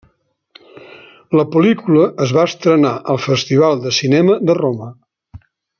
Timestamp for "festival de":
3.27-3.95